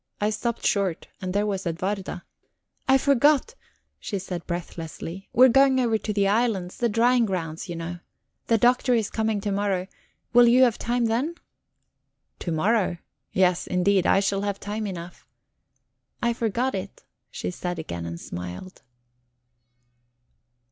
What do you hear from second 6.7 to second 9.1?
the drying grounds, you know. The Doctor